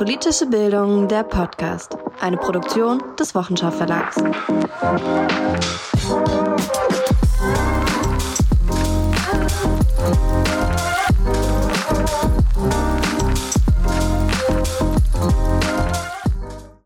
Politische 0.00 0.46
Bildung, 0.46 1.08
der 1.08 1.24
Podcast. 1.24 1.94
Eine 2.22 2.38
Produktion 2.38 3.02
des 3.18 3.34
Wochenschau 3.34 3.70
Verlags. 3.70 4.16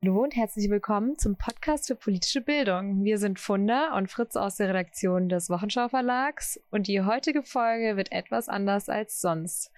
Hallo 0.02 0.24
und 0.24 0.34
herzlich 0.34 0.68
willkommen 0.68 1.16
zum 1.16 1.36
Podcast 1.36 1.86
für 1.86 1.94
politische 1.94 2.40
Bildung. 2.40 3.04
Wir 3.04 3.18
sind 3.18 3.38
Funda 3.38 3.96
und 3.96 4.10
Fritz 4.10 4.34
aus 4.34 4.56
der 4.56 4.70
Redaktion 4.70 5.28
des 5.28 5.48
Wochenschau 5.50 5.88
Verlags 5.88 6.60
und 6.72 6.88
die 6.88 7.02
heutige 7.02 7.44
Folge 7.44 7.96
wird 7.96 8.10
etwas 8.10 8.48
anders 8.48 8.88
als 8.88 9.20
sonst. 9.20 9.70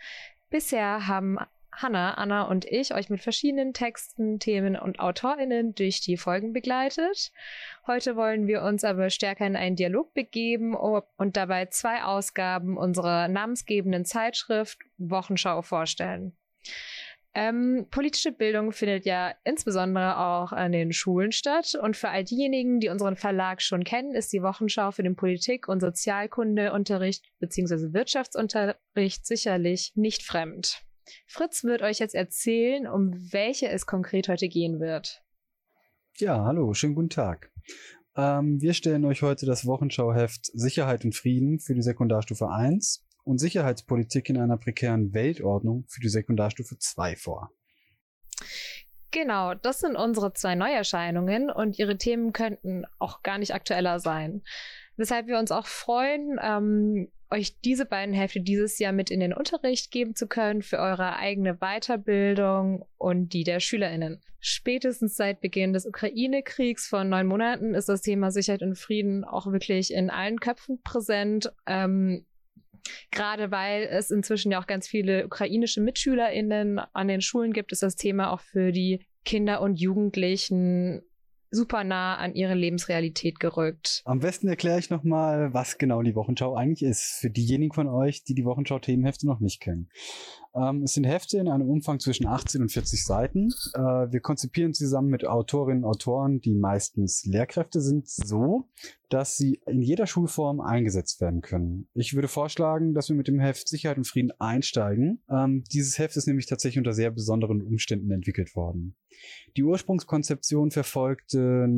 Bisher 0.49 1.07
haben 1.07 1.37
Hanna, 1.77 2.15
Anna 2.15 2.45
und 2.45 2.65
ich 2.65 2.95
euch 2.95 3.11
mit 3.11 3.21
verschiedenen 3.21 3.75
Texten, 3.75 4.39
Themen 4.39 4.77
und 4.77 4.99
AutorInnen 4.99 5.75
durch 5.75 6.01
die 6.01 6.17
Folgen 6.17 6.55
begleitet. 6.55 7.33
Heute 7.87 8.17
wollen 8.17 8.47
wir 8.47 8.63
uns 8.63 8.83
aber 8.83 9.11
stärker 9.11 9.47
in 9.47 9.57
einen 9.57 9.77
Dialog 9.77 10.15
begeben 10.15 10.75
und 10.75 11.37
dabei 11.37 11.67
zwei 11.67 12.03
Ausgaben 12.03 12.79
unserer 12.79 13.29
namensgebenden 13.29 14.07
Zeitschrift 14.07 14.79
Wochenschau 14.97 15.61
vorstellen. 15.61 16.35
Ähm, 17.35 17.87
politische 17.91 18.33
Bildung 18.33 18.73
findet 18.73 19.05
ja 19.05 19.35
insbesondere 19.45 20.17
auch 20.17 20.53
an 20.53 20.73
den 20.73 20.95
Schulen 20.95 21.33
statt. 21.33 21.75
Und 21.75 21.95
für 21.95 22.09
all 22.09 22.25
diejenigen, 22.25 22.81
die 22.81 22.89
unseren 22.89 23.17
Verlag 23.17 23.61
schon 23.61 23.85
kennen, 23.85 24.15
ist 24.15 24.33
die 24.33 24.43
Wochenschau 24.43 24.91
für 24.91 25.03
den 25.03 25.17
Politik- 25.17 25.69
und 25.69 25.81
Sozialkundeunterricht 25.81 27.27
bzw. 27.39 27.93
Wirtschaftsunterricht 27.93 29.27
sicherlich 29.27 29.93
nicht 29.97 30.23
fremd. 30.23 30.86
Fritz 31.27 31.65
wird 31.65 31.83
euch 31.83 31.99
jetzt 31.99 32.15
erzählen, 32.15 32.87
um 32.87 33.13
welche 33.33 33.69
es 33.69 33.87
konkret 33.87 34.29
heute 34.29 34.49
gehen 34.49 34.81
wird. 34.81 35.23
Ja, 36.19 36.45
hallo, 36.45 36.73
schönen 36.75 36.95
guten 36.95 37.11
Tag. 37.11 37.51
Ähm, 38.17 38.61
wir 38.61 38.73
stellen 38.73 39.05
euch 39.05 39.23
heute 39.23 39.45
das 39.45 39.67
Wochenschauheft 39.67 40.47
Sicherheit 40.47 41.05
und 41.05 41.15
Frieden 41.15 41.61
für 41.61 41.75
die 41.75 41.83
Sekundarstufe 41.83 42.49
1 42.49 43.05
und 43.25 43.39
Sicherheitspolitik 43.39 44.31
in 44.31 44.39
einer 44.39 44.57
prekären 44.57 45.13
Weltordnung 45.13 45.85
für 45.89 46.01
die 46.01 46.09
Sekundarstufe 46.09 46.79
2 46.79 47.17
vor. 47.17 47.51
Genau, 49.11 49.55
das 49.55 49.81
sind 49.81 49.97
unsere 49.97 50.33
zwei 50.33 50.55
Neuerscheinungen 50.55 51.51
und 51.51 51.79
ihre 51.79 51.97
Themen 51.97 52.33
könnten 52.33 52.85
auch 52.99 53.23
gar 53.23 53.39
nicht 53.39 53.55
aktueller 53.55 53.99
sein. 53.99 54.43
Weshalb 54.97 55.27
wir 55.27 55.39
uns 55.39 55.53
auch 55.53 55.67
freuen, 55.67 56.39
ähm, 56.43 57.11
euch 57.31 57.59
diese 57.61 57.87
beiden 57.87 58.15
Hefte 58.15 58.41
dieses 58.41 58.79
Jahr 58.79 58.93
mit 58.93 59.11
in 59.11 59.21
den 59.21 59.33
Unterricht 59.33 59.91
geben 59.91 60.15
zu 60.15 60.27
können 60.27 60.63
für 60.63 60.79
eure 60.79 61.17
eigene 61.17 61.55
Weiterbildung 61.55 62.87
und 62.99 63.33
die 63.33 63.45
der 63.45 63.61
SchülerInnen. 63.61 64.21
Spätestens 64.41 65.17
seit 65.17 65.41
Beginn 65.41 65.73
des 65.73 65.87
Ukraine-Kriegs 65.87 66.87
vor 66.87 67.03
neun 67.05 67.27
Monaten 67.27 67.75
ist 67.75 67.89
das 67.89 68.03
Thema 68.03 68.31
Sicherheit 68.31 68.63
und 68.63 68.79
Frieden 68.79 69.25
auch 69.25 69.51
wirklich 69.51 69.93
in 69.93 70.09
allen 70.11 70.39
Köpfen 70.39 70.81
präsent. 70.83 71.53
Ähm, 71.67 72.25
Gerade 73.11 73.51
weil 73.51 73.89
es 73.91 74.13
inzwischen 74.13 74.53
ja 74.53 74.61
auch 74.61 74.69
ganz 74.69 74.87
viele 74.87 75.27
ukrainische 75.27 75.81
MitschülerInnen 75.81 76.79
an 76.79 77.09
den 77.09 77.21
Schulen 77.21 77.53
gibt, 77.53 77.73
ist 77.73 77.83
das 77.83 77.97
Thema 77.97 78.33
auch 78.33 78.41
für 78.41 78.71
die 78.71 79.05
Kinder 79.25 79.61
und 79.61 79.81
Jugendlichen 79.81 81.03
super 81.51 81.85
nah 81.85 82.17
an 82.17 82.35
ihre 82.35 82.55
Lebensrealität 82.55 83.41
gerückt. 83.41 84.03
Am 84.05 84.21
besten 84.21 84.49
erkläre 84.49 84.79
ich 84.79 84.91
nochmal, 84.91 85.53
was 85.53 85.79
genau 85.79 86.03
die 86.03 86.15
Wochenschau 86.15 86.55
eigentlich 86.55 86.89
ist, 86.89 87.19
für 87.21 87.31
diejenigen 87.31 87.73
von 87.73 87.89
euch, 87.89 88.25
die 88.25 88.35
die 88.35 88.45
Wochenschau-Themenhefte 88.45 89.27
noch 89.27 89.41
nicht 89.41 89.61
kennen. 89.61 89.89
Ähm, 90.57 90.83
es 90.83 90.93
sind 90.93 91.05
Hefte 91.05 91.39
in 91.39 91.49
einem 91.49 91.69
Umfang 91.69 92.01
zwischen 92.01 92.27
18 92.27 92.63
und 92.63 92.73
40 92.73 93.05
Seiten. 93.05 93.49
Äh, 93.75 93.79
wir 93.79 94.21
konzipieren 94.21 94.73
zusammen 94.73 95.09
mit 95.09 95.27
Autorinnen 95.27 95.85
und 95.85 95.91
Autoren, 95.91 96.41
die 96.41 96.55
meistens 96.55 97.25
Lehrkräfte 97.27 97.81
sind, 97.81 98.09
so, 98.09 98.69
dass 99.11 99.37
sie 99.37 99.61
in 99.67 99.83
jeder 99.83 100.07
Schulform 100.07 100.61
eingesetzt 100.61 101.21
werden 101.21 101.43
können. 101.43 101.89
Ich 101.95 102.15
würde 102.15 102.29
vorschlagen, 102.29 102.95
dass 102.95 103.09
wir 103.09 103.17
mit 103.17 103.29
dem 103.29 103.39
Heft 103.39 103.69
Sicherheit 103.69 103.99
und 103.99 104.07
Frieden 104.07 104.33
einsteigen. 104.39 105.23
Ähm, 105.29 105.65
dieses 105.73 105.99
Heft 105.99 106.17
ist 106.17 106.27
nämlich 106.27 106.47
tatsächlich 106.47 106.79
unter 106.79 106.95
sehr 106.95 107.11
besonderen 107.11 107.63
Umständen 107.63 108.11
entwickelt 108.11 108.57
worden. 108.57 108.97
Die 109.57 109.63
Ursprungskonzeption 109.63 110.71
verfolgte 110.71 111.69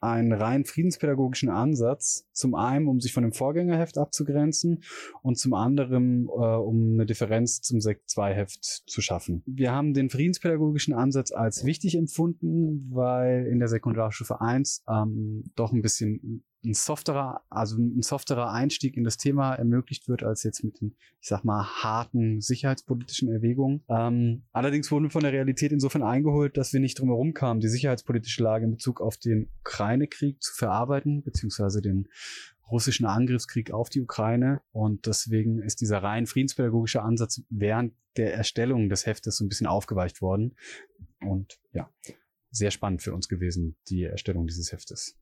einen 0.00 0.32
rein 0.32 0.64
friedenspädagogischen 0.64 1.48
Ansatz. 1.48 2.28
Zum 2.32 2.54
einen, 2.54 2.86
um 2.86 3.00
sich 3.00 3.12
von 3.12 3.22
dem 3.22 3.32
Vorgängerheft 3.32 3.98
abzugrenzen 3.98 4.82
und 5.22 5.38
zum 5.38 5.54
anderen, 5.54 6.26
äh, 6.26 6.28
um 6.28 6.94
eine 6.94 7.06
Differenz 7.06 7.60
zum 7.62 7.80
Sekt 7.80 8.10
2 8.10 8.34
Heft 8.34 8.64
zu 8.64 9.00
schaffen. 9.00 9.42
Wir 9.46 9.72
haben 9.72 9.94
den 9.94 10.10
friedenspädagogischen 10.10 10.94
Ansatz 10.94 11.32
als 11.32 11.64
wichtig 11.64 11.96
empfunden, 11.96 12.88
weil 12.92 13.46
in 13.46 13.58
der 13.58 13.68
Sekundarstufe 13.68 14.40
1 14.40 14.84
ähm, 14.88 15.44
doch 15.56 15.72
ein 15.72 15.82
bisschen 15.82 16.44
ein 16.66 16.74
softerer, 16.74 17.42
also 17.48 17.76
ein 17.78 18.02
softerer 18.02 18.50
Einstieg 18.50 18.96
in 18.96 19.04
das 19.04 19.16
Thema 19.16 19.54
ermöglicht 19.54 20.08
wird, 20.08 20.22
als 20.22 20.42
jetzt 20.42 20.64
mit 20.64 20.80
den, 20.80 20.96
ich 21.20 21.28
sag 21.28 21.44
mal, 21.44 21.64
harten 21.64 22.40
sicherheitspolitischen 22.40 23.30
Erwägungen. 23.30 23.82
Ähm, 23.88 24.42
allerdings 24.52 24.90
wurden 24.90 25.04
wir 25.04 25.10
von 25.10 25.22
der 25.22 25.32
Realität 25.32 25.72
insofern 25.72 26.02
eingeholt, 26.02 26.56
dass 26.56 26.72
wir 26.72 26.80
nicht 26.80 26.98
drum 26.98 27.08
herum 27.08 27.34
kamen, 27.34 27.60
die 27.60 27.68
sicherheitspolitische 27.68 28.42
Lage 28.42 28.64
in 28.64 28.72
Bezug 28.72 29.00
auf 29.00 29.16
den 29.16 29.48
Ukraine-Krieg 29.60 30.42
zu 30.42 30.54
verarbeiten, 30.54 31.22
beziehungsweise 31.22 31.80
den 31.80 32.08
russischen 32.70 33.06
Angriffskrieg 33.06 33.70
auf 33.70 33.88
die 33.88 34.00
Ukraine. 34.00 34.60
Und 34.72 35.06
deswegen 35.06 35.62
ist 35.62 35.80
dieser 35.80 36.02
rein 36.02 36.26
friedenspädagogische 36.26 37.02
Ansatz 37.02 37.42
während 37.48 37.94
der 38.16 38.34
Erstellung 38.34 38.88
des 38.88 39.06
Heftes 39.06 39.36
so 39.36 39.44
ein 39.44 39.48
bisschen 39.48 39.66
aufgeweicht 39.66 40.20
worden. 40.20 40.56
Und 41.20 41.60
ja, 41.72 41.88
sehr 42.50 42.70
spannend 42.70 43.02
für 43.02 43.14
uns 43.14 43.28
gewesen, 43.28 43.76
die 43.88 44.02
Erstellung 44.04 44.46
dieses 44.46 44.72
Heftes. 44.72 45.16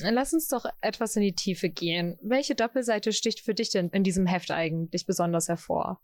Lass 0.00 0.32
uns 0.32 0.48
doch 0.48 0.66
etwas 0.80 1.14
in 1.16 1.22
die 1.22 1.34
Tiefe 1.34 1.68
gehen. 1.70 2.18
Welche 2.20 2.54
Doppelseite 2.54 3.12
sticht 3.12 3.40
für 3.40 3.54
dich 3.54 3.70
denn 3.70 3.90
in 3.90 4.02
diesem 4.02 4.26
Heft 4.26 4.50
eigentlich 4.50 5.06
besonders 5.06 5.48
hervor? 5.48 6.00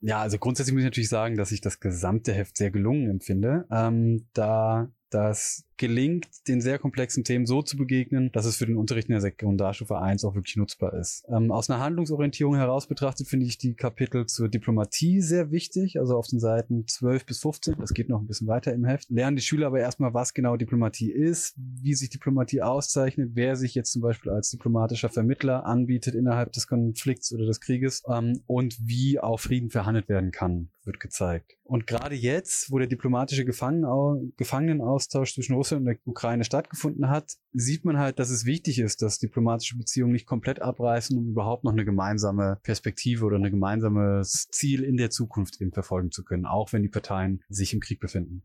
Ja, 0.00 0.20
also 0.20 0.38
grundsätzlich 0.38 0.72
muss 0.74 0.82
ich 0.82 0.86
natürlich 0.86 1.08
sagen, 1.08 1.36
dass 1.36 1.52
ich 1.52 1.60
das 1.60 1.80
gesamte 1.80 2.32
Heft 2.32 2.56
sehr 2.56 2.70
gelungen 2.70 3.08
empfinde, 3.08 3.66
ähm, 3.70 4.28
da 4.32 4.90
das 5.10 5.64
gelingt, 5.76 6.28
den 6.48 6.60
sehr 6.60 6.78
komplexen 6.78 7.24
Themen 7.24 7.46
so 7.46 7.62
zu 7.62 7.76
begegnen, 7.76 8.30
dass 8.32 8.44
es 8.44 8.56
für 8.56 8.66
den 8.66 8.76
Unterricht 8.76 9.08
in 9.08 9.12
der 9.12 9.20
Sekundarstufe 9.20 9.98
1 9.98 10.24
auch 10.24 10.34
wirklich 10.34 10.56
nutzbar 10.56 10.94
ist. 10.94 11.24
Ähm, 11.28 11.50
aus 11.50 11.68
einer 11.68 11.80
Handlungsorientierung 11.80 12.56
heraus 12.56 12.86
betrachtet 12.86 13.28
finde 13.28 13.46
ich 13.46 13.58
die 13.58 13.74
Kapitel 13.74 14.26
zur 14.26 14.48
Diplomatie 14.48 15.20
sehr 15.20 15.50
wichtig, 15.50 15.98
also 15.98 16.16
auf 16.16 16.26
den 16.26 16.40
Seiten 16.40 16.86
12 16.86 17.26
bis 17.26 17.40
15, 17.40 17.76
das 17.78 17.94
geht 17.94 18.08
noch 18.08 18.20
ein 18.20 18.26
bisschen 18.26 18.48
weiter 18.48 18.72
im 18.72 18.84
Heft, 18.84 19.10
lernen 19.10 19.36
die 19.36 19.42
Schüler 19.42 19.68
aber 19.68 19.80
erstmal, 19.80 20.14
was 20.14 20.34
genau 20.34 20.56
Diplomatie 20.56 21.10
ist, 21.10 21.54
wie 21.56 21.94
sich 21.94 22.10
Diplomatie 22.10 22.62
auszeichnet, 22.62 23.30
wer 23.34 23.56
sich 23.56 23.74
jetzt 23.74 23.92
zum 23.92 24.02
Beispiel 24.02 24.32
als 24.32 24.50
diplomatischer 24.50 25.08
Vermittler 25.08 25.66
anbietet 25.66 26.14
innerhalb 26.14 26.52
des 26.52 26.66
Konflikts 26.66 27.32
oder 27.32 27.46
des 27.46 27.60
Krieges 27.60 28.02
ähm, 28.08 28.42
und 28.46 28.78
wie 28.80 29.20
auch 29.20 29.40
Frieden 29.40 29.70
verhandelt 29.70 30.08
werden 30.08 30.30
kann, 30.30 30.70
wird 30.84 31.00
gezeigt. 31.00 31.56
Und 31.64 31.86
gerade 31.86 32.14
jetzt, 32.14 32.70
wo 32.70 32.78
der 32.78 32.86
diplomatische 32.86 33.44
Gefangenen 33.44 34.32
Gefangenenaustausch 34.36 35.34
zwischen 35.34 35.54
Russland 35.62 35.82
in 35.82 35.94
der 35.94 35.98
Ukraine 36.04 36.42
stattgefunden 36.42 37.08
hat, 37.08 37.36
sieht 37.52 37.84
man 37.84 37.96
halt, 37.96 38.18
dass 38.18 38.30
es 38.30 38.44
wichtig 38.44 38.80
ist, 38.80 39.00
dass 39.00 39.20
diplomatische 39.20 39.76
Beziehungen 39.76 40.12
nicht 40.12 40.26
komplett 40.26 40.60
abreißen, 40.60 41.16
um 41.16 41.28
überhaupt 41.28 41.62
noch 41.62 41.70
eine 41.70 41.84
gemeinsame 41.84 42.58
Perspektive 42.64 43.24
oder 43.24 43.36
ein 43.36 43.44
gemeinsames 43.44 44.48
Ziel 44.50 44.82
in 44.82 44.96
der 44.96 45.10
Zukunft 45.10 45.60
eben 45.60 45.72
verfolgen 45.72 46.10
zu 46.10 46.24
können, 46.24 46.46
auch 46.46 46.72
wenn 46.72 46.82
die 46.82 46.88
Parteien 46.88 47.44
sich 47.48 47.72
im 47.74 47.80
Krieg 47.80 48.00
befinden. 48.00 48.42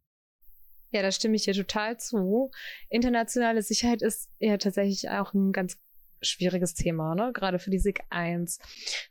Ja, 0.91 1.01
da 1.01 1.11
stimme 1.11 1.35
ich 1.35 1.43
dir 1.43 1.55
total 1.55 1.99
zu. 1.99 2.51
Internationale 2.89 3.63
Sicherheit 3.63 4.03
ist 4.03 4.29
ja 4.37 4.57
tatsächlich 4.57 5.09
auch 5.09 5.33
ein 5.33 5.51
ganz 5.53 5.79
schwieriges 6.21 6.75
Thema, 6.75 7.15
ne? 7.15 7.31
gerade 7.33 7.57
für 7.57 7.71
die 7.71 7.79
SIG 7.79 8.01
1. 8.11 8.59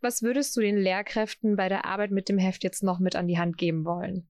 Was 0.01 0.23
würdest 0.23 0.57
du 0.57 0.61
den 0.61 0.77
Lehrkräften 0.77 1.57
bei 1.57 1.69
der 1.69 1.85
Arbeit 1.85 2.13
mit 2.13 2.29
dem 2.29 2.39
Heft 2.39 2.63
jetzt 2.63 2.85
noch 2.85 3.01
mit 3.01 3.17
an 3.17 3.27
die 3.27 3.39
Hand 3.39 3.59
geben 3.59 3.85
wollen? 3.85 4.29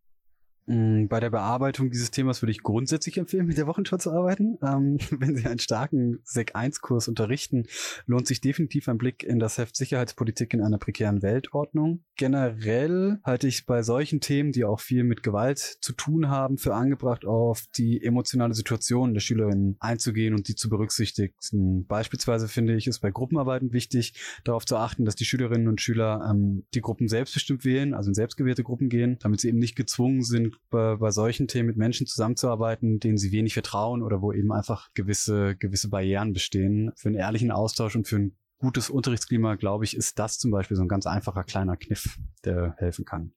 Mm, 0.67 1.07
bei 1.07 1.21
der 1.21 1.31
Bearbeitung 1.31 1.91
dieses 1.91 2.11
Themas 2.11 2.43
würde 2.43 2.51
ich 2.51 2.63
grundsätzlich 2.63 3.19
empfehlen, 3.19 3.47
mit 3.47 3.57
der 3.57 3.69
Wochenschau 3.69 3.99
zu 3.99 4.11
arbeiten. 4.11 4.59
Ähm, 4.63 4.99
wenn 5.11 5.37
Sie 5.37 5.47
einen 5.47 5.61
starken 5.61 6.19
Sek 6.25 6.57
1-Kurs 6.57 7.09
unterrichten, 7.09 7.67
lohnt 8.07 8.27
sich 8.27 8.41
definitiv 8.41 8.89
ein 8.89 8.99
Blick 8.99 9.23
in 9.23 9.39
das 9.39 9.59
Heft 9.59 9.77
Sicherheitspolitik 9.77 10.55
in 10.55 10.63
einer 10.63 10.79
prekären 10.79 11.23
Weltordnung. 11.23 12.03
Generell 12.17 13.21
halte 13.25 13.47
ich 13.47 13.67
bei 13.67 13.83
solchen 13.83 14.21
Themen, 14.21 14.53
die 14.53 14.65
auch 14.65 14.81
viel 14.81 15.05
mit 15.05 15.23
Gewalt 15.23 15.59
zu 15.59 15.93
tun 15.93 16.29
haben, 16.29 16.59
für 16.59 16.75
angebracht, 16.75 17.25
auf 17.25 17.65
die 17.77 18.03
emotionale 18.03 18.55
Situation 18.55 19.15
der 19.15 19.21
Schülerinnen 19.21 19.77
einzugehen 19.79 20.35
und 20.35 20.49
die 20.49 20.57
zu 20.57 20.69
berücksichtigen. 20.69 21.87
Beispielsweise 21.87 22.49
finde 22.49 22.75
ich 22.75 22.87
es 22.89 22.99
bei 22.99 23.11
Gruppenarbeiten 23.11 23.73
wichtig, 23.73 24.15
darauf 24.45 24.67
zu 24.67 24.77
achten, 24.77 25.05
dass 25.05 25.15
die 25.15 25.25
Schülerinnen 25.25 25.69
und 25.69 25.81
Schüler 25.81 26.27
ähm, 26.29 26.65
die 26.75 26.81
Gruppen 26.81 27.09
selbstbestimmt 27.09 27.65
wählen, 27.65 27.95
also 27.95 28.11
in 28.11 28.15
selbstgewählte 28.15 28.65
Gruppen 28.65 28.89
gehen, 28.89 29.19
damit 29.21 29.41
sie 29.41 29.49
eben 29.49 29.59
nicht 29.59 29.77
gezwungen 29.77 30.23
sind, 30.23 30.56
bei, 30.71 30.97
bei 30.97 31.11
solchen 31.11 31.49
Themen 31.49 31.69
mit 31.69 31.77
Menschen 31.77 32.07
zusammenzuarbeiten, 32.07 32.99
denen 32.99 33.19
sie 33.19 33.33
wenig 33.33 33.55
vertrauen 33.55 34.03
oder 34.03 34.23
wo 34.23 34.33
eben 34.33 34.53
einfach 34.53 34.93
gewisse, 34.95 35.57
gewisse 35.57 35.89
Barrieren 35.89 36.33
bestehen. 36.33 36.93
Für 36.97 37.09
einen 37.09 37.19
ehrlichen 37.19 37.51
Austausch 37.51 37.97
und 37.97 38.07
für 38.07 38.17
ein 38.17 38.37
gutes 38.59 38.91
Unterrichtsklima, 38.91 39.57
glaube 39.57 39.85
ich, 39.85 39.97
ist 39.97 40.19
das 40.19 40.39
zum 40.39 40.51
Beispiel 40.51 40.77
so 40.77 40.83
ein 40.83 40.89
ganz 40.89 41.07
einfacher 41.07 41.45
kleiner 41.45 41.77
Kniff, 41.77 42.19
der 42.45 42.75
helfen 42.79 43.05
kann. 43.05 43.33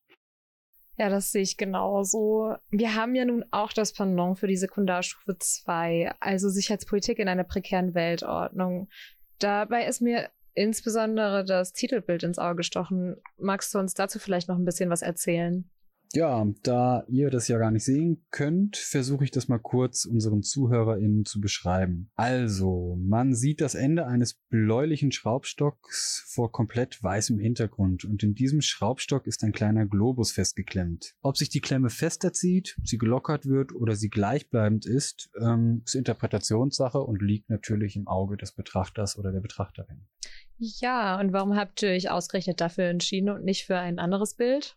Ja, 0.97 1.07
das 1.07 1.31
sehe 1.31 1.43
ich 1.43 1.55
genauso. 1.55 2.55
Wir 2.69 2.93
haben 2.95 3.15
ja 3.15 3.23
nun 3.23 3.45
auch 3.51 3.71
das 3.71 3.93
Pendant 3.93 4.37
für 4.37 4.47
die 4.47 4.57
Sekundarstufe 4.57 5.37
2, 5.37 6.13
also 6.19 6.49
Sicherheitspolitik 6.49 7.19
in 7.19 7.29
einer 7.29 7.45
prekären 7.45 7.93
Weltordnung. 7.93 8.89
Dabei 9.39 9.85
ist 9.85 10.01
mir 10.01 10.29
insbesondere 10.55 11.45
das 11.45 11.71
Titelbild 11.71 12.23
ins 12.23 12.37
Auge 12.37 12.57
gestochen. 12.57 13.15
Magst 13.37 13.73
du 13.73 13.79
uns 13.79 13.93
dazu 13.93 14.19
vielleicht 14.19 14.49
noch 14.49 14.57
ein 14.57 14.65
bisschen 14.65 14.89
was 14.89 15.01
erzählen? 15.01 15.69
Ja, 16.13 16.43
da 16.63 17.03
ihr 17.07 17.29
das 17.29 17.47
ja 17.47 17.59
gar 17.59 17.69
nicht 17.69 17.85
sehen 17.85 18.25
könnt, 18.31 18.77
versuche 18.77 19.23
ich 19.23 19.31
das 19.31 19.47
mal 19.47 19.59
kurz 19.59 20.05
unseren 20.05 20.41
ZuhörerInnen 20.41 21.25
zu 21.25 21.39
beschreiben. 21.39 22.09
Also, 22.15 22.97
man 22.99 23.35
sieht 23.35 23.61
das 23.61 23.75
Ende 23.75 24.07
eines 24.07 24.33
bläulichen 24.49 25.11
Schraubstocks 25.11 26.23
vor 26.33 26.51
komplett 26.51 27.03
weißem 27.03 27.37
Hintergrund 27.37 28.05
und 28.05 28.23
in 28.23 28.33
diesem 28.33 28.61
Schraubstock 28.61 29.27
ist 29.27 29.43
ein 29.43 29.51
kleiner 29.51 29.85
Globus 29.85 30.31
festgeklemmt. 30.31 31.13
Ob 31.21 31.37
sich 31.37 31.49
die 31.49 31.61
Klemme 31.61 31.91
fester 31.91 32.33
zieht, 32.33 32.75
sie 32.83 32.97
gelockert 32.97 33.45
wird 33.45 33.75
oder 33.75 33.95
sie 33.95 34.09
gleichbleibend 34.09 34.87
ist, 34.87 35.29
ähm, 35.39 35.83
ist 35.85 35.93
Interpretationssache 35.93 36.99
und 36.99 37.21
liegt 37.21 37.51
natürlich 37.51 37.95
im 37.95 38.07
Auge 38.07 38.35
des 38.35 38.53
Betrachters 38.53 39.15
oder 39.15 39.31
der 39.31 39.41
Betrachterin. 39.41 40.07
Ja, 40.57 41.19
und 41.19 41.33
warum 41.33 41.55
habt 41.55 41.83
ihr 41.83 41.89
euch 41.89 42.09
ausgerechnet 42.09 42.59
dafür 42.61 42.85
entschieden 42.85 43.29
und 43.29 43.45
nicht 43.45 43.65
für 43.65 43.77
ein 43.77 43.99
anderes 43.99 44.33
Bild? 44.33 44.75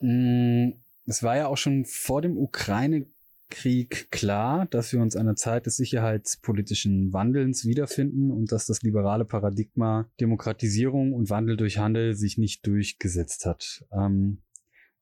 Mm, 0.00 0.70
es 1.06 1.22
war 1.22 1.36
ja 1.36 1.46
auch 1.46 1.56
schon 1.56 1.84
vor 1.84 2.22
dem 2.22 2.36
Ukraine-Krieg 2.36 4.10
klar, 4.10 4.66
dass 4.66 4.92
wir 4.92 5.00
uns 5.00 5.16
einer 5.16 5.36
Zeit 5.36 5.66
des 5.66 5.76
sicherheitspolitischen 5.76 7.12
Wandelns 7.12 7.64
wiederfinden 7.64 8.30
und 8.30 8.52
dass 8.52 8.66
das 8.66 8.82
liberale 8.82 9.24
Paradigma 9.24 10.10
Demokratisierung 10.20 11.12
und 11.12 11.30
Wandel 11.30 11.56
durch 11.56 11.78
Handel 11.78 12.14
sich 12.14 12.38
nicht 12.38 12.66
durchgesetzt 12.66 13.46
hat. 13.46 13.84
Ähm, 13.92 14.42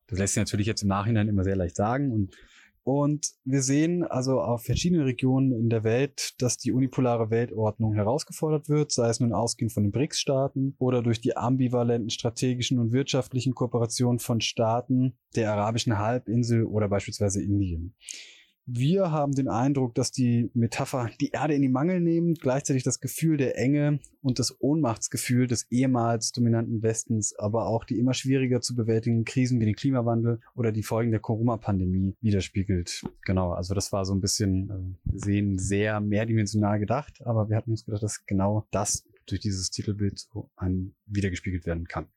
das 0.06 0.18
lässt 0.18 0.34
sich 0.34 0.40
natürlich 0.40 0.68
jetzt 0.68 0.82
im 0.82 0.88
Nachhinein 0.88 1.28
immer 1.28 1.42
sehr 1.42 1.56
leicht 1.56 1.76
sagen 1.76 2.12
und 2.12 2.36
und 2.86 3.32
wir 3.44 3.62
sehen 3.62 4.04
also 4.04 4.40
auf 4.40 4.62
verschiedenen 4.62 5.02
Regionen 5.02 5.50
in 5.50 5.68
der 5.68 5.82
Welt, 5.82 6.34
dass 6.38 6.56
die 6.56 6.70
unipolare 6.70 7.30
Weltordnung 7.30 7.94
herausgefordert 7.94 8.68
wird, 8.68 8.92
sei 8.92 9.08
es 9.08 9.18
nun 9.18 9.32
ausgehend 9.32 9.72
von 9.72 9.82
den 9.82 9.90
BRICS-Staaten 9.90 10.76
oder 10.78 11.02
durch 11.02 11.20
die 11.20 11.36
ambivalenten 11.36 12.10
strategischen 12.10 12.78
und 12.78 12.92
wirtschaftlichen 12.92 13.56
Kooperationen 13.56 14.20
von 14.20 14.40
Staaten 14.40 15.18
der 15.34 15.52
arabischen 15.52 15.98
Halbinsel 15.98 16.64
oder 16.64 16.88
beispielsweise 16.88 17.42
Indien. 17.42 17.96
Wir 18.68 19.12
haben 19.12 19.32
den 19.32 19.48
Eindruck, 19.48 19.94
dass 19.94 20.10
die 20.10 20.50
Metapher 20.52 21.08
die 21.20 21.30
Erde 21.30 21.54
in 21.54 21.62
die 21.62 21.68
Mangel 21.68 22.00
nehmen, 22.00 22.34
gleichzeitig 22.34 22.82
das 22.82 23.00
Gefühl 23.00 23.36
der 23.36 23.56
Enge 23.56 24.00
und 24.22 24.40
das 24.40 24.60
Ohnmachtsgefühl 24.60 25.46
des 25.46 25.70
ehemals 25.70 26.32
dominanten 26.32 26.82
Westens, 26.82 27.32
aber 27.38 27.66
auch 27.68 27.84
die 27.84 27.96
immer 27.96 28.12
schwieriger 28.12 28.60
zu 28.60 28.74
bewältigenden 28.74 29.24
Krisen 29.24 29.60
wie 29.60 29.66
den 29.66 29.76
Klimawandel 29.76 30.40
oder 30.56 30.72
die 30.72 30.82
Folgen 30.82 31.12
der 31.12 31.20
Corona-Pandemie 31.20 32.16
widerspiegelt. 32.20 33.04
Genau, 33.22 33.52
also 33.52 33.72
das 33.72 33.92
war 33.92 34.04
so 34.04 34.12
ein 34.12 34.20
bisschen, 34.20 34.96
äh, 35.06 35.16
sehen, 35.16 35.58
sehr 35.58 36.00
mehrdimensional 36.00 36.80
gedacht, 36.80 37.24
aber 37.24 37.48
wir 37.48 37.56
hatten 37.56 37.70
uns 37.70 37.84
gedacht, 37.84 38.02
dass 38.02 38.26
genau 38.26 38.66
das 38.72 39.06
durch 39.26 39.40
dieses 39.40 39.70
Titelbild 39.70 40.18
so 40.18 40.50
ein 40.56 40.94
wiedergespiegelt 41.06 41.66
werden 41.66 41.86
kann. 41.86 42.08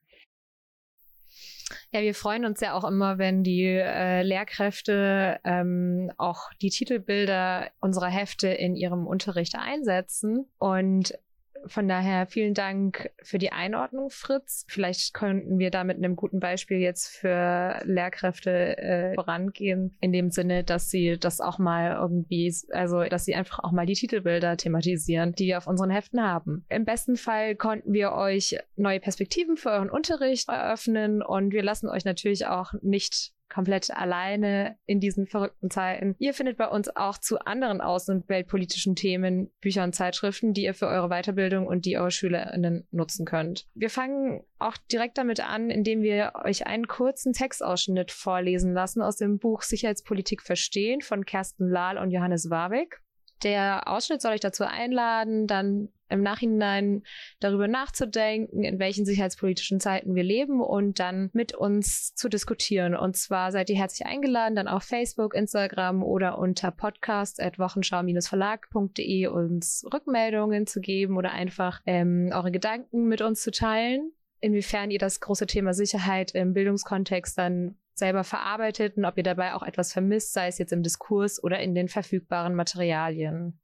Ja, 1.92 2.02
wir 2.02 2.14
freuen 2.14 2.44
uns 2.44 2.60
ja 2.60 2.74
auch 2.74 2.84
immer, 2.84 3.18
wenn 3.18 3.42
die 3.42 3.64
äh, 3.64 4.22
Lehrkräfte 4.22 5.40
ähm, 5.42 6.12
auch 6.18 6.50
die 6.62 6.70
Titelbilder 6.70 7.68
unserer 7.80 8.06
Hefte 8.06 8.46
in 8.46 8.76
ihrem 8.76 9.08
Unterricht 9.08 9.56
einsetzen. 9.56 10.48
Und 10.58 11.18
von 11.66 11.88
daher 11.88 12.26
vielen 12.26 12.54
Dank 12.54 13.10
für 13.22 13.38
die 13.38 13.52
Einordnung, 13.52 14.10
Fritz. 14.10 14.64
Vielleicht 14.68 15.14
könnten 15.14 15.58
wir 15.58 15.70
da 15.70 15.84
mit 15.84 15.96
einem 15.96 16.16
guten 16.16 16.40
Beispiel 16.40 16.78
jetzt 16.78 17.08
für 17.08 17.80
Lehrkräfte 17.84 18.78
äh, 18.78 19.14
vorangehen, 19.14 19.96
in 20.00 20.12
dem 20.12 20.30
Sinne, 20.30 20.64
dass 20.64 20.90
sie 20.90 21.18
das 21.18 21.40
auch 21.40 21.58
mal 21.58 21.96
irgendwie, 22.00 22.54
also 22.72 23.04
dass 23.04 23.24
sie 23.24 23.34
einfach 23.34 23.60
auch 23.60 23.72
mal 23.72 23.86
die 23.86 23.94
Titelbilder 23.94 24.56
thematisieren, 24.56 25.32
die 25.32 25.46
wir 25.46 25.58
auf 25.58 25.66
unseren 25.66 25.90
Heften 25.90 26.22
haben. 26.22 26.64
Im 26.68 26.84
besten 26.84 27.16
Fall 27.16 27.56
konnten 27.56 27.92
wir 27.92 28.12
euch 28.12 28.58
neue 28.76 29.00
Perspektiven 29.00 29.56
für 29.56 29.70
euren 29.70 29.90
Unterricht 29.90 30.48
eröffnen 30.48 31.22
und 31.22 31.52
wir 31.52 31.62
lassen 31.62 31.88
euch 31.88 32.04
natürlich 32.04 32.46
auch 32.46 32.72
nicht 32.82 33.32
komplett 33.50 33.90
alleine 33.90 34.76
in 34.86 35.00
diesen 35.00 35.26
verrückten 35.26 35.70
Zeiten. 35.70 36.14
Ihr 36.18 36.32
findet 36.34 36.56
bei 36.56 36.68
uns 36.68 36.94
auch 36.94 37.18
zu 37.18 37.38
anderen 37.40 37.80
außen- 37.80 38.12
und 38.12 38.28
weltpolitischen 38.28 38.96
Themen 38.96 39.50
Bücher 39.60 39.84
und 39.84 39.94
Zeitschriften, 39.94 40.54
die 40.54 40.62
ihr 40.62 40.74
für 40.74 40.86
eure 40.86 41.08
Weiterbildung 41.08 41.66
und 41.66 41.84
die 41.84 41.98
eure 41.98 42.10
SchülerInnen 42.10 42.86
nutzen 42.90 43.26
könnt. 43.26 43.66
Wir 43.74 43.90
fangen 43.90 44.42
auch 44.58 44.76
direkt 44.90 45.18
damit 45.18 45.40
an, 45.40 45.70
indem 45.70 46.02
wir 46.02 46.32
euch 46.44 46.66
einen 46.66 46.86
kurzen 46.86 47.32
Textausschnitt 47.32 48.10
vorlesen 48.10 48.72
lassen 48.72 49.02
aus 49.02 49.16
dem 49.16 49.38
Buch 49.38 49.62
Sicherheitspolitik 49.62 50.42
verstehen 50.42 51.00
von 51.00 51.24
Kersten 51.24 51.68
Lahl 51.68 51.98
und 51.98 52.10
Johannes 52.10 52.50
Warwick. 52.50 53.02
Der 53.42 53.88
Ausschnitt 53.88 54.22
soll 54.22 54.32
euch 54.32 54.40
dazu 54.40 54.64
einladen, 54.64 55.46
dann 55.46 55.90
im 56.08 56.22
Nachhinein 56.22 57.02
darüber 57.38 57.68
nachzudenken, 57.68 58.64
in 58.64 58.80
welchen 58.80 59.06
sicherheitspolitischen 59.06 59.80
Zeiten 59.80 60.14
wir 60.14 60.24
leben 60.24 60.60
und 60.60 60.98
dann 60.98 61.30
mit 61.32 61.54
uns 61.54 62.14
zu 62.14 62.28
diskutieren. 62.28 62.94
Und 62.96 63.16
zwar 63.16 63.52
seid 63.52 63.70
ihr 63.70 63.76
herzlich 63.76 64.06
eingeladen, 64.06 64.56
dann 64.56 64.68
auf 64.68 64.82
Facebook, 64.82 65.34
Instagram 65.34 66.02
oder 66.02 66.38
unter 66.38 66.72
podcast.wochenschau-verlag.de 66.72 69.28
uns 69.28 69.86
Rückmeldungen 69.92 70.66
zu 70.66 70.80
geben 70.80 71.16
oder 71.16 71.30
einfach 71.30 71.80
ähm, 71.86 72.32
eure 72.34 72.50
Gedanken 72.50 73.06
mit 73.06 73.22
uns 73.22 73.42
zu 73.42 73.52
teilen 73.52 74.12
inwiefern 74.40 74.90
ihr 74.90 74.98
das 74.98 75.20
große 75.20 75.46
Thema 75.46 75.74
Sicherheit 75.74 76.32
im 76.32 76.54
Bildungskontext 76.54 77.38
dann 77.38 77.76
selber 78.00 78.24
verarbeitet 78.24 78.96
und 78.96 79.04
ob 79.04 79.16
ihr 79.16 79.22
dabei 79.22 79.54
auch 79.54 79.62
etwas 79.62 79.92
vermisst, 79.92 80.32
sei 80.32 80.48
es 80.48 80.58
jetzt 80.58 80.72
im 80.72 80.82
Diskurs 80.82 81.40
oder 81.40 81.60
in 81.60 81.76
den 81.76 81.88
verfügbaren 81.88 82.56
Materialien. 82.56 83.60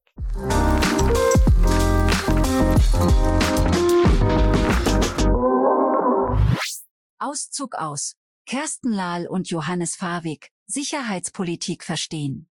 Auszug 7.18 7.74
aus. 7.74 8.14
Kersten 8.46 8.92
Lahl 8.92 9.26
und 9.26 9.50
Johannes 9.50 9.96
Fawig, 9.96 10.52
Sicherheitspolitik 10.66 11.82
verstehen. 11.82 12.48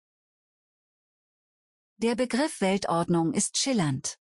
Der 1.97 2.15
Begriff 2.15 2.59
Weltordnung 2.59 3.33
ist 3.33 3.57
schillernd. 3.57 4.17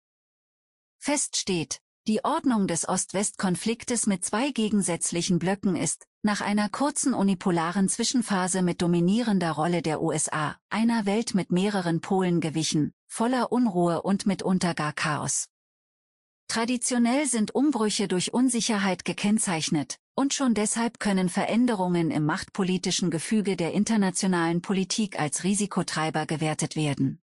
Fest 0.99 1.37
steht, 1.37 1.81
die 2.05 2.23
Ordnung 2.23 2.67
des 2.67 2.87
Ost-West-Konfliktes 2.87 4.05
mit 4.05 4.23
zwei 4.23 4.51
gegensätzlichen 4.51 5.39
Blöcken 5.39 5.75
ist, 5.75 6.05
nach 6.23 6.39
einer 6.39 6.69
kurzen 6.69 7.13
unipolaren 7.13 7.89
Zwischenphase 7.89 8.61
mit 8.61 8.81
dominierender 8.81 9.51
Rolle 9.51 9.81
der 9.81 10.01
USA, 10.01 10.57
einer 10.69 11.05
Welt 11.05 11.35
mit 11.35 11.51
mehreren 11.51 11.99
Polen 11.99 12.39
gewichen, 12.39 12.93
voller 13.07 13.51
Unruhe 13.51 14.01
und 14.01 14.25
mitunter 14.25 14.73
gar 14.73 14.93
Chaos. 14.93 15.49
Traditionell 16.47 17.25
sind 17.25 17.53
Umbrüche 17.53 18.07
durch 18.07 18.33
Unsicherheit 18.33 19.03
gekennzeichnet, 19.03 19.99
und 20.15 20.33
schon 20.33 20.53
deshalb 20.53 20.99
können 20.99 21.27
Veränderungen 21.27 22.09
im 22.09 22.25
machtpolitischen 22.25 23.11
Gefüge 23.11 23.57
der 23.57 23.73
internationalen 23.73 24.61
Politik 24.61 25.19
als 25.19 25.43
Risikotreiber 25.43 26.25
gewertet 26.25 26.77
werden. 26.77 27.19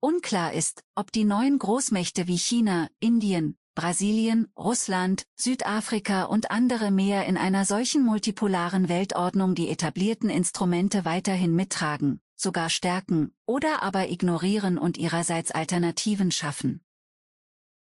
Unklar 0.00 0.52
ist, 0.52 0.84
ob 0.94 1.10
die 1.10 1.24
neuen 1.24 1.58
Großmächte 1.58 2.28
wie 2.28 2.38
China, 2.38 2.88
Indien, 3.00 3.56
Brasilien, 3.78 4.48
Russland, 4.58 5.24
Südafrika 5.36 6.24
und 6.24 6.50
andere 6.50 6.90
mehr 6.90 7.26
in 7.26 7.36
einer 7.36 7.64
solchen 7.64 8.04
multipolaren 8.04 8.88
Weltordnung 8.88 9.54
die 9.54 9.68
etablierten 9.68 10.30
Instrumente 10.30 11.04
weiterhin 11.04 11.54
mittragen, 11.54 12.20
sogar 12.34 12.70
stärken 12.70 13.30
oder 13.46 13.84
aber 13.84 14.08
ignorieren 14.10 14.78
und 14.78 14.98
ihrerseits 14.98 15.52
Alternativen 15.52 16.32
schaffen. 16.32 16.80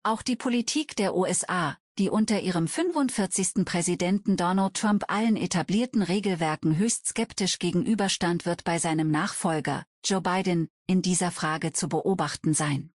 Auch 0.03 0.23
die 0.23 0.35
Politik 0.35 0.97
der 0.97 1.15
USA, 1.15 1.79
die 2.01 2.11
unter 2.11 2.41
ihrem 2.41 2.67
45. 2.67 3.65
Präsidenten 3.65 4.37
Donald 4.37 4.75
Trump 4.75 5.05
allen 5.07 5.37
etablierten 5.37 6.03
Regelwerken 6.03 6.77
höchst 6.77 7.07
skeptisch 7.07 7.61
gegenüberstand, 7.61 8.47
wird 8.47 8.65
bei 8.65 8.81
seinem 8.81 9.13
Nachfolger, 9.13 9.85
Joe 10.05 10.21
Biden, 10.21 10.67
in 10.89 11.03
dieser 11.03 11.31
Frage 11.31 11.73
zu 11.73 11.89
beobachten 11.89 12.53
sein. 12.53 12.94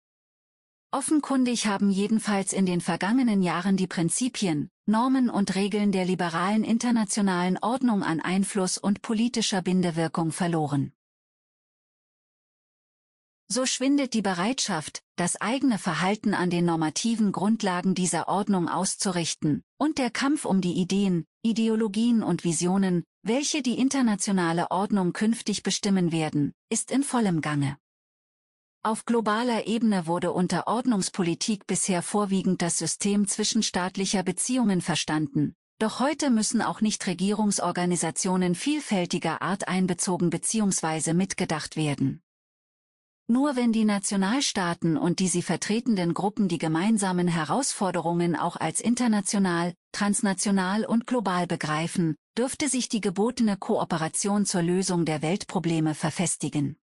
Offenkundig 0.95 1.67
haben 1.67 1.89
jedenfalls 1.89 2.53
in 2.53 2.65
den 2.65 2.79
vergangenen 2.79 3.41
Jahren 3.41 3.75
die 3.75 3.85
Prinzipien, 3.85 4.69
Normen 4.85 5.29
und 5.29 5.53
Regeln 5.55 5.91
der 5.91 6.05
liberalen 6.05 6.63
internationalen 6.63 7.57
Ordnung 7.57 8.01
an 8.01 8.21
Einfluss 8.21 8.77
und 8.77 9.01
politischer 9.01 9.61
Bindewirkung 9.61 10.31
verloren. 10.31 10.93
So 13.49 13.65
schwindet 13.65 14.13
die 14.13 14.21
Bereitschaft, 14.21 15.03
das 15.17 15.35
eigene 15.41 15.79
Verhalten 15.79 16.33
an 16.33 16.49
den 16.49 16.63
normativen 16.63 17.33
Grundlagen 17.33 17.93
dieser 17.93 18.29
Ordnung 18.29 18.69
auszurichten, 18.69 19.63
und 19.77 19.97
der 19.97 20.11
Kampf 20.11 20.45
um 20.45 20.61
die 20.61 20.79
Ideen, 20.79 21.25
Ideologien 21.41 22.23
und 22.23 22.45
Visionen, 22.45 23.03
welche 23.21 23.61
die 23.61 23.77
internationale 23.79 24.71
Ordnung 24.71 25.11
künftig 25.11 25.61
bestimmen 25.61 26.13
werden, 26.13 26.53
ist 26.69 26.89
in 26.89 27.03
vollem 27.03 27.41
Gange. 27.41 27.75
Auf 28.86 29.06
globaler 29.06 29.65
Ebene 29.65 30.06
wurde 30.06 30.32
unter 30.32 30.68
Ordnungspolitik 30.68 31.65
bisher 31.65 32.04
vorwiegend 32.04 32.62
das 32.62 32.77
System 32.77 33.27
zwischenstaatlicher 33.27 34.22
Beziehungen 34.22 34.80
verstanden, 34.80 35.56
Doch 35.80 36.00
heute 36.00 36.30
müssen 36.30 36.62
auch 36.62 36.82
Nichtregierungsorganisationen 36.82 38.54
vielfältiger 38.54 39.42
Art 39.42 39.68
einbezogen 39.68 40.30
bzw. 40.30 41.13
mitgedacht 41.13 41.75
werden. 41.77 42.22
Nur 43.25 43.56
wenn 43.56 43.74
die 43.74 43.86
Nationalstaaten 43.86 44.98
und 44.98 45.18
die 45.18 45.30
sie 45.30 45.42
vertretenden 45.42 46.13
Gruppen 46.13 46.48
die 46.48 46.60
gemeinsamen 46.60 47.27
Herausforderungen 47.27 48.36
auch 48.36 48.56
als 48.56 48.82
international, 48.82 49.74
transnational 49.94 50.86
und 50.86 51.08
global 51.08 51.48
begreifen, 51.48 52.15
dürfte 52.38 52.70
sich 52.70 52.88
die 52.88 53.01
gebotene 53.01 53.58
Kooperation 53.58 54.46
zur 54.46 54.62
Lösung 54.62 55.06
der 55.06 55.24
Weltprobleme 55.24 55.96
verfestigen. 55.96 56.77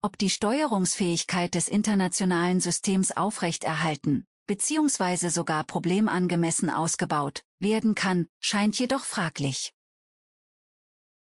Ob 0.00 0.16
die 0.16 0.30
Steuerungsfähigkeit 0.30 1.54
des 1.54 1.66
internationalen 1.66 2.60
Systems 2.60 3.10
aufrechterhalten, 3.10 4.26
bzw. 4.46 5.28
sogar 5.28 5.64
problemangemessen 5.64 6.70
ausgebaut 6.70 7.42
werden 7.58 7.96
kann, 7.96 8.28
scheint 8.38 8.78
jedoch 8.78 9.04
fraglich. 9.04 9.72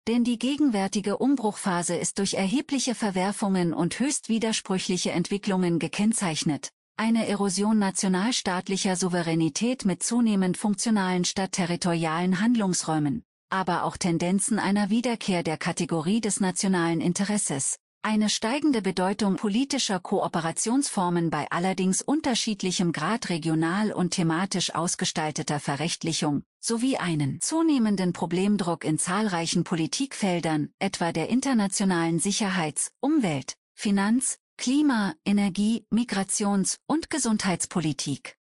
Denn 0.08 0.26
die 0.26 0.38
gegenwärtige 0.38 1.18
Umbruchphase 1.18 1.96
ist 1.96 2.20
durch 2.20 2.34
erhebliche 2.34 2.94
Verwerfungen 2.94 3.74
und 3.74 4.00
höchst 4.00 4.28
widersprüchliche 4.28 5.12
Entwicklungen 5.12 5.80
gekennzeichnet. 5.80 6.72
Eine 6.98 7.26
Erosion 7.26 7.80
nationalstaatlicher 7.80 8.98
Souveränität 8.98 9.86
mit 9.86 10.04
zunehmend 10.04 10.58
funktionalen 10.58 11.24
statt 11.24 11.54
territorialen 11.54 12.42
Handlungsräumen, 12.42 13.24
aber 13.50 13.84
auch 13.84 13.96
Tendenzen 13.96 14.60
einer 14.60 14.90
Wiederkehr 14.90 15.44
der 15.44 15.58
Kategorie 15.58 16.20
des 16.20 16.42
nationalen 16.42 17.00
Interesses, 17.00 17.78
eine 18.08 18.30
steigende 18.30 18.82
Bedeutung 18.82 19.36
politischer 19.36 20.00
Kooperationsformen 20.00 21.30
bei 21.30 21.46
allerdings 21.52 22.02
unterschiedlichem 22.02 22.94
Grad 22.94 23.28
regional 23.28 23.92
und 23.92 24.12
thematisch 24.12 24.74
ausgestalteter 24.74 25.60
Verrechtlichung, 25.60 26.44
sowie 26.62 26.96
einen 26.96 27.42
zunehmenden 27.42 28.14
Problemdruck 28.14 28.86
in 28.86 28.98
zahlreichen 28.98 29.66
Politikfeldern, 29.66 30.70
etwa 30.80 31.12
der 31.12 31.28
internationalen 31.28 32.20
Sicherheits-, 32.20 32.94
Umwelt-, 33.02 33.58
Finanz-, 33.74 34.40
Klima-, 34.56 35.14
Energie-, 35.26 35.86
Migrations- 35.94 36.78
und 36.86 37.10
Gesundheitspolitik. 37.10 38.38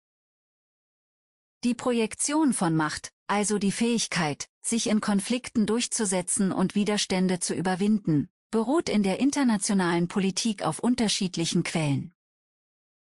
Die 1.62 1.74
Projektion 1.74 2.52
von 2.52 2.74
Macht, 2.74 3.12
also 3.28 3.60
die 3.60 3.70
Fähigkeit, 3.70 4.48
sich 4.60 4.88
in 4.88 5.00
Konflikten 5.00 5.66
durchzusetzen 5.66 6.50
und 6.50 6.74
Widerstände 6.74 7.38
zu 7.38 7.54
überwinden, 7.54 8.28
beruht 8.52 8.90
in 8.90 9.02
der 9.02 9.18
internationalen 9.18 10.08
Politik 10.08 10.62
auf 10.62 10.78
unterschiedlichen 10.78 11.62
Quellen. 11.64 12.12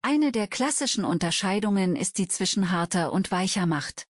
Eine 0.01 0.31
der 0.31 0.47
klassischen 0.47 1.05
Unterscheidungen 1.05 1.97
ist 1.97 2.19
die 2.19 2.29
zwischen 2.29 2.71
harter 2.71 3.13
und 3.13 3.33
weicher 3.33 3.67
Macht. 3.67 4.07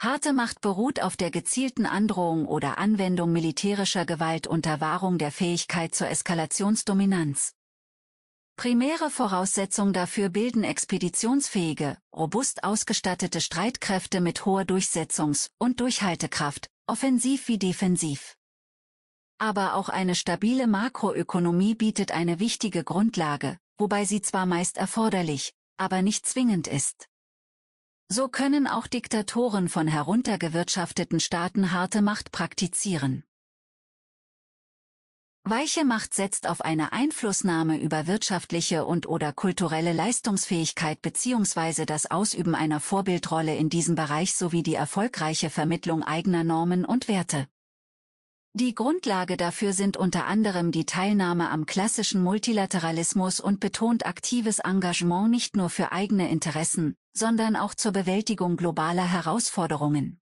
Harte 0.00 0.32
Macht 0.32 0.62
beruht 0.62 1.02
auf 1.02 1.18
der 1.18 1.30
gezielten 1.30 1.84
Androhung 1.84 2.46
oder 2.46 2.78
Anwendung 2.78 3.30
militärischer 3.30 4.06
Gewalt 4.06 4.46
unter 4.46 4.80
Wahrung 4.80 5.18
der 5.18 5.30
Fähigkeit 5.30 5.94
zur 5.94 6.08
Eskalationsdominanz. 6.08 7.52
Primäre 8.56 9.10
Voraussetzung 9.10 9.92
dafür 9.92 10.30
bilden 10.30 10.64
expeditionsfähige, 10.64 11.98
robust 12.14 12.64
ausgestattete 12.64 13.42
Streitkräfte 13.42 14.22
mit 14.22 14.46
hoher 14.46 14.62
Durchsetzungs- 14.62 15.50
und 15.58 15.80
Durchhaltekraft, 15.80 16.70
offensiv 16.86 17.48
wie 17.48 17.58
defensiv. 17.58 18.35
Aber 19.38 19.74
auch 19.74 19.88
eine 19.88 20.14
stabile 20.14 20.66
Makroökonomie 20.66 21.74
bietet 21.74 22.10
eine 22.10 22.40
wichtige 22.40 22.84
Grundlage, 22.84 23.58
wobei 23.76 24.04
sie 24.04 24.22
zwar 24.22 24.46
meist 24.46 24.78
erforderlich, 24.78 25.52
aber 25.76 26.00
nicht 26.00 26.26
zwingend 26.26 26.68
ist. 26.68 27.08
So 28.08 28.28
können 28.28 28.66
auch 28.66 28.86
Diktatoren 28.86 29.68
von 29.68 29.88
heruntergewirtschafteten 29.88 31.20
Staaten 31.20 31.72
harte 31.72 32.02
Macht 32.02 32.32
praktizieren. 32.32 33.24
Weiche 35.48 35.84
Macht 35.84 36.14
setzt 36.14 36.48
auf 36.48 36.60
eine 36.60 36.92
Einflussnahme 36.92 37.80
über 37.80 38.06
wirtschaftliche 38.06 38.84
und 38.84 39.06
oder 39.06 39.32
kulturelle 39.32 39.92
Leistungsfähigkeit 39.92 41.02
bzw. 41.02 41.84
das 41.84 42.10
Ausüben 42.10 42.54
einer 42.54 42.80
Vorbildrolle 42.80 43.54
in 43.54 43.68
diesem 43.68 43.94
Bereich 43.96 44.34
sowie 44.34 44.62
die 44.62 44.74
erfolgreiche 44.74 45.50
Vermittlung 45.50 46.02
eigener 46.02 46.42
Normen 46.42 46.84
und 46.84 47.06
Werte. 47.06 47.46
Die 48.58 48.74
Grundlage 48.74 49.36
dafür 49.36 49.74
sind 49.74 49.98
unter 49.98 50.24
anderem 50.24 50.72
die 50.72 50.86
Teilnahme 50.86 51.50
am 51.50 51.66
klassischen 51.66 52.22
Multilateralismus 52.22 53.38
und 53.38 53.60
betont 53.60 54.06
aktives 54.06 54.60
Engagement 54.60 55.30
nicht 55.30 55.56
nur 55.56 55.68
für 55.68 55.92
eigene 55.92 56.30
Interessen, 56.30 56.96
sondern 57.12 57.54
auch 57.54 57.74
zur 57.74 57.92
Bewältigung 57.92 58.56
globaler 58.56 59.06
Herausforderungen. 59.12 60.22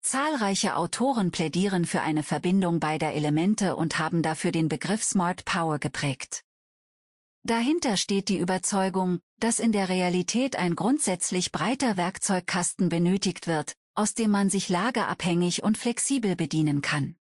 Zahlreiche 0.00 0.76
Autoren 0.76 1.32
plädieren 1.32 1.84
für 1.84 2.02
eine 2.02 2.22
Verbindung 2.22 2.78
beider 2.78 3.12
Elemente 3.14 3.74
und 3.74 3.98
haben 3.98 4.22
dafür 4.22 4.52
den 4.52 4.68
Begriff 4.68 5.02
Smart 5.02 5.44
Power 5.44 5.80
geprägt. 5.80 6.44
Dahinter 7.42 7.96
steht 7.96 8.28
die 8.28 8.38
Überzeugung, 8.38 9.18
dass 9.40 9.58
in 9.58 9.72
der 9.72 9.88
Realität 9.88 10.54
ein 10.54 10.76
grundsätzlich 10.76 11.50
breiter 11.50 11.96
Werkzeugkasten 11.96 12.88
benötigt 12.88 13.48
wird, 13.48 13.74
aus 13.98 14.14
dem 14.14 14.30
man 14.30 14.48
sich 14.48 14.68
lagerabhängig 14.68 15.64
und 15.64 15.76
flexibel 15.76 16.36
bedienen 16.36 16.82
kann. 16.82 17.16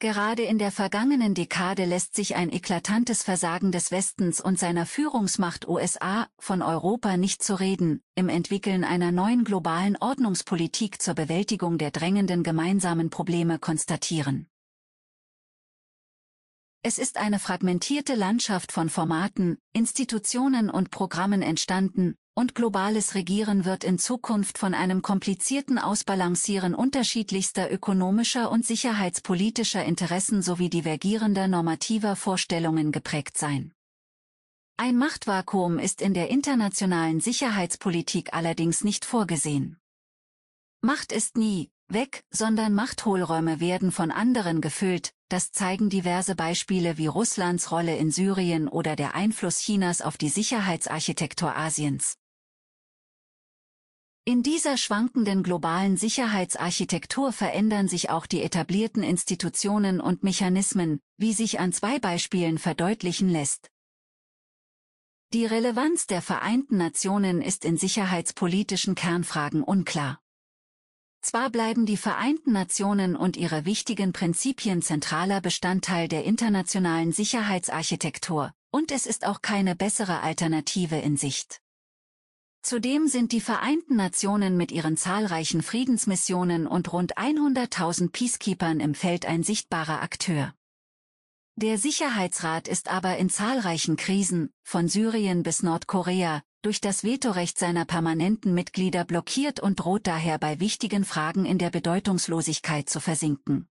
Gerade 0.00 0.42
in 0.42 0.58
der 0.58 0.72
vergangenen 0.72 1.34
Dekade 1.34 1.84
lässt 1.84 2.16
sich 2.16 2.34
ein 2.34 2.50
eklatantes 2.50 3.22
Versagen 3.22 3.70
des 3.70 3.92
Westens 3.92 4.40
und 4.40 4.58
seiner 4.58 4.86
Führungsmacht 4.86 5.68
USA 5.68 6.28
von 6.40 6.62
Europa 6.62 7.16
nicht 7.16 7.44
zu 7.44 7.54
reden, 7.54 8.02
im 8.16 8.28
Entwickeln 8.28 8.82
einer 8.82 9.12
neuen 9.12 9.44
globalen 9.44 9.96
Ordnungspolitik 9.96 11.00
zur 11.00 11.14
Bewältigung 11.14 11.78
der 11.78 11.92
drängenden 11.92 12.42
gemeinsamen 12.42 13.08
Probleme 13.08 13.60
konstatieren. 13.60 14.48
Es 16.82 16.98
ist 16.98 17.18
eine 17.18 17.38
fragmentierte 17.38 18.16
Landschaft 18.16 18.72
von 18.72 18.88
Formaten, 18.88 19.58
Institutionen 19.72 20.70
und 20.70 20.90
Programmen 20.90 21.42
entstanden, 21.42 22.16
und 22.38 22.54
globales 22.54 23.16
Regieren 23.16 23.64
wird 23.64 23.82
in 23.82 23.98
Zukunft 23.98 24.58
von 24.58 24.72
einem 24.72 25.02
komplizierten 25.02 25.76
Ausbalancieren 25.76 26.72
unterschiedlichster 26.72 27.68
ökonomischer 27.68 28.52
und 28.52 28.64
sicherheitspolitischer 28.64 29.84
Interessen 29.84 30.40
sowie 30.40 30.70
divergierender 30.70 31.48
normativer 31.48 32.14
Vorstellungen 32.14 32.92
geprägt 32.92 33.36
sein. 33.36 33.72
Ein 34.76 34.96
Machtvakuum 34.96 35.80
ist 35.80 36.00
in 36.00 36.14
der 36.14 36.30
internationalen 36.30 37.18
Sicherheitspolitik 37.18 38.32
allerdings 38.32 38.84
nicht 38.84 39.04
vorgesehen. 39.04 39.76
Macht 40.80 41.10
ist 41.10 41.36
nie 41.36 41.72
weg, 41.88 42.22
sondern 42.30 42.72
Machthohlräume 42.72 43.58
werden 43.58 43.90
von 43.90 44.12
anderen 44.12 44.60
gefüllt, 44.60 45.12
das 45.28 45.50
zeigen 45.50 45.90
diverse 45.90 46.36
Beispiele 46.36 46.98
wie 46.98 47.08
Russlands 47.08 47.72
Rolle 47.72 47.96
in 47.96 48.12
Syrien 48.12 48.68
oder 48.68 48.94
der 48.94 49.16
Einfluss 49.16 49.58
Chinas 49.58 50.02
auf 50.02 50.16
die 50.16 50.28
Sicherheitsarchitektur 50.28 51.56
Asiens. 51.56 52.14
In 54.28 54.42
dieser 54.42 54.76
schwankenden 54.76 55.42
globalen 55.42 55.96
Sicherheitsarchitektur 55.96 57.32
verändern 57.32 57.88
sich 57.88 58.10
auch 58.10 58.26
die 58.26 58.42
etablierten 58.42 59.02
Institutionen 59.02 60.02
und 60.02 60.22
Mechanismen, 60.22 61.00
wie 61.16 61.32
sich 61.32 61.60
an 61.60 61.72
zwei 61.72 61.98
Beispielen 61.98 62.58
verdeutlichen 62.58 63.30
lässt. 63.30 63.70
Die 65.32 65.46
Relevanz 65.46 66.06
der 66.06 66.20
Vereinten 66.20 66.76
Nationen 66.76 67.40
ist 67.40 67.64
in 67.64 67.78
sicherheitspolitischen 67.78 68.94
Kernfragen 68.94 69.62
unklar. 69.62 70.20
Zwar 71.22 71.48
bleiben 71.48 71.86
die 71.86 71.96
Vereinten 71.96 72.52
Nationen 72.52 73.16
und 73.16 73.38
ihre 73.38 73.64
wichtigen 73.64 74.12
Prinzipien 74.12 74.82
zentraler 74.82 75.40
Bestandteil 75.40 76.06
der 76.06 76.24
internationalen 76.24 77.12
Sicherheitsarchitektur, 77.12 78.52
und 78.70 78.92
es 78.92 79.06
ist 79.06 79.26
auch 79.26 79.40
keine 79.40 79.74
bessere 79.74 80.20
Alternative 80.20 80.96
in 80.96 81.16
Sicht. 81.16 81.62
Zudem 82.68 83.08
sind 83.08 83.32
die 83.32 83.40
Vereinten 83.40 83.96
Nationen 83.96 84.58
mit 84.58 84.72
ihren 84.72 84.98
zahlreichen 84.98 85.62
Friedensmissionen 85.62 86.66
und 86.66 86.92
rund 86.92 87.16
100.000 87.16 88.12
Peacekeepers 88.12 88.76
im 88.80 88.94
Feld 88.94 89.24
ein 89.24 89.42
sichtbarer 89.42 90.02
Akteur. 90.02 90.52
Der 91.56 91.78
Sicherheitsrat 91.78 92.68
ist 92.68 92.88
aber 92.88 93.16
in 93.16 93.30
zahlreichen 93.30 93.96
Krisen, 93.96 94.50
von 94.64 94.86
Syrien 94.86 95.42
bis 95.42 95.62
Nordkorea, 95.62 96.42
durch 96.60 96.82
das 96.82 97.04
Vetorecht 97.04 97.58
seiner 97.58 97.86
permanenten 97.86 98.52
Mitglieder 98.52 99.06
blockiert 99.06 99.60
und 99.60 99.80
droht 99.80 100.06
daher 100.06 100.36
bei 100.36 100.60
wichtigen 100.60 101.06
Fragen 101.06 101.46
in 101.46 101.56
der 101.56 101.70
Bedeutungslosigkeit 101.70 102.90
zu 102.90 103.00
versinken. 103.00 103.66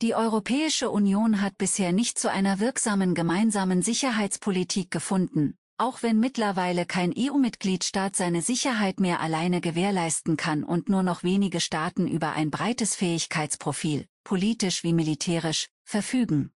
Die 0.00 0.16
Europäische 0.16 0.90
Union 0.90 1.40
hat 1.40 1.56
bisher 1.56 1.92
nicht 1.92 2.18
zu 2.18 2.28
einer 2.28 2.58
wirksamen 2.58 3.14
gemeinsamen 3.14 3.80
Sicherheitspolitik 3.80 4.90
gefunden, 4.90 5.56
auch 5.82 6.04
wenn 6.04 6.20
mittlerweile 6.20 6.86
kein 6.86 7.12
EU-Mitgliedstaat 7.18 8.14
seine 8.14 8.40
Sicherheit 8.40 9.00
mehr 9.00 9.18
alleine 9.18 9.60
gewährleisten 9.60 10.36
kann 10.36 10.62
und 10.62 10.88
nur 10.88 11.02
noch 11.02 11.24
wenige 11.24 11.58
Staaten 11.58 12.06
über 12.06 12.34
ein 12.34 12.52
breites 12.52 12.94
Fähigkeitsprofil, 12.94 14.06
politisch 14.22 14.84
wie 14.84 14.92
militärisch, 14.92 15.66
verfügen. 15.82 16.52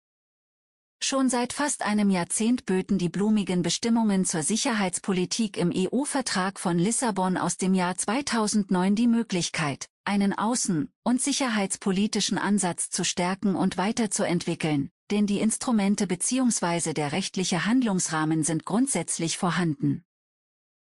Schon 1.03 1.29
seit 1.29 1.53
fast 1.53 1.83
einem 1.83 2.09
Jahrzehnt 2.09 2.67
böten 2.67 2.99
die 2.99 3.09
blumigen 3.09 3.63
Bestimmungen 3.63 4.25
zur 4.25 4.45
Sicherheitspolitik 4.45 5.57
im 5.57 5.73
EU-Vertrag 5.75 6.61
von 6.61 6.79
Lissabon 6.79 7.37
aus 7.37 7.57
dem 7.57 7.75
Jahr 7.75 7.97
2009 7.97 8.95
die 8.95 9.09
Möglichkeit, 9.09 9.89
einen 10.05 10.35
außen- 10.35 10.87
und 11.03 11.21
sicherheitspolitischen 11.21 12.39
Ansatz 12.39 12.91
zu 12.91 13.05
stärken 13.05 13.57
und 13.57 13.77
weiterzuentwickeln, 13.77 14.91
denn 15.11 15.27
die 15.27 15.41
Instrumente 15.41 16.07
bzw. 16.07 16.93
der 16.93 17.13
rechtliche 17.13 17.65
Handlungsrahmen 17.65 18.43
sind 18.45 18.65
grundsätzlich 18.65 19.39
vorhanden. 19.39 20.05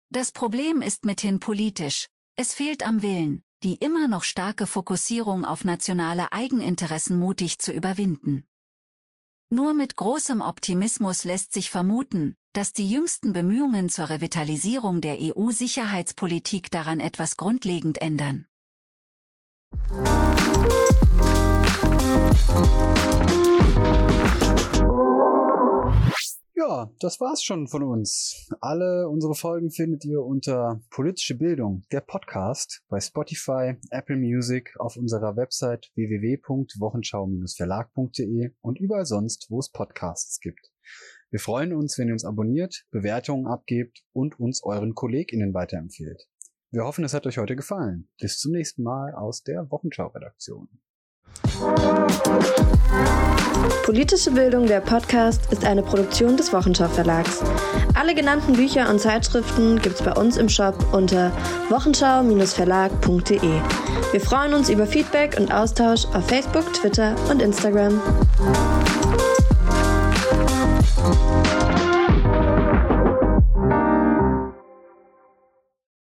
Das 0.10 0.32
Problem 0.32 0.82
ist 0.82 1.06
mithin 1.06 1.40
politisch, 1.40 2.08
es 2.36 2.54
fehlt 2.54 2.86
am 2.86 3.02
Willen, 3.02 3.44
die 3.64 3.76
immer 3.76 4.08
noch 4.08 4.24
starke 4.24 4.66
Fokussierung 4.66 5.46
auf 5.46 5.66
nationale 5.66 6.32
Eigeninteressen 6.32 7.20
mutig 7.20 7.60
zu 7.60 7.72
überwinden. 7.72 8.46
Nur 9.52 9.74
mit 9.74 9.96
großem 9.96 10.42
Optimismus 10.42 11.24
lässt 11.24 11.54
sich 11.54 11.70
vermuten, 11.70 12.36
dass 12.54 12.74
die 12.74 12.90
jüngsten 12.90 13.34
Bemühungen 13.34 13.90
zur 13.90 14.10
Revitalisierung 14.10 15.02
der 15.02 15.18
EU-Sicherheitspolitik 15.20 16.72
daran 16.72 17.00
etwas 17.00 17.36
grundlegend 17.36 18.00
ändern. 18.00 18.46
Ja, 26.60 26.92
das 27.00 27.20
war's 27.22 27.42
schon 27.42 27.70
von 27.70 27.84
uns. 27.84 28.50
Alle 28.60 29.08
unsere 29.08 29.34
Folgen 29.34 29.72
findet 29.72 30.04
ihr 30.04 30.22
unter 30.22 30.82
Politische 30.90 31.38
Bildung, 31.38 31.86
der 31.94 32.02
Podcast, 32.02 32.84
bei 32.90 33.00
Spotify, 33.00 33.76
Apple 33.92 34.18
Music, 34.18 34.76
auf 34.78 34.98
unserer 34.98 35.38
Website 35.38 35.90
www.wochenschau-verlag.de 35.96 38.52
und 38.60 38.78
überall 38.78 39.06
sonst, 39.06 39.50
wo 39.50 39.60
es 39.60 39.70
Podcasts 39.70 40.42
gibt. 40.42 40.70
Wir 41.30 41.40
freuen 41.40 41.72
uns, 41.72 41.98
wenn 41.98 42.10
ihr 42.10 42.14
uns 42.14 42.26
abonniert, 42.26 42.86
Bewertungen 42.92 43.48
abgebt 43.48 44.04
und 44.12 44.38
uns 44.38 44.62
euren 44.62 44.96
KollegInnen 44.96 45.54
weiterempfehlt. 45.54 46.28
Wir 46.72 46.84
hoffen, 46.84 47.06
es 47.06 47.14
hat 47.14 47.26
euch 47.26 47.38
heute 47.38 47.56
gefallen. 47.56 48.10
Bis 48.20 48.38
zum 48.38 48.52
nächsten 48.52 48.84
Mal 48.84 49.16
aus 49.16 49.44
der 49.44 49.72
Wochenschau-Redaktion. 49.72 50.68
Politische 53.84 54.32
Bildung, 54.32 54.68
der 54.68 54.82
Podcast, 54.82 55.52
ist 55.52 55.66
eine 55.66 55.82
Produktion 55.82 56.38
des 56.38 56.54
Wochenschau 56.54 56.88
Verlags. 56.88 57.42
Alle 57.96 58.14
genannten 58.14 58.54
Bücher 58.54 58.88
und 58.90 59.00
Zeitschriften 59.00 59.82
gibt's 59.82 60.04
bei 60.04 60.14
uns 60.14 60.38
im 60.38 60.48
Shop 60.48 60.76
unter 60.92 61.32
wochenschau-verlag.de. 61.70 63.40
Wir 64.12 64.22
freuen 64.22 64.54
uns 64.54 64.70
über 64.70 64.86
Feedback 64.86 65.38
und 65.40 65.52
Austausch 65.52 66.06
auf 66.14 66.28
Facebook, 66.28 66.72
Twitter 66.74 67.16
und 67.30 67.42
Instagram. 67.42 68.00